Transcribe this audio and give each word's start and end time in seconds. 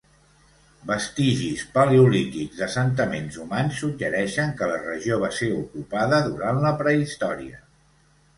Vestigis 0.91 1.65
paleolítics 1.75 2.61
d"assentaments 2.61 3.37
humans 3.43 3.77
suggereixen 3.83 4.55
que 4.63 4.71
la 4.73 4.81
regió 4.87 5.21
va 5.27 5.31
ser 5.41 5.51
ocupada 5.59 6.23
durant 6.31 6.61
la 6.67 6.75
prehistòria. 6.83 7.63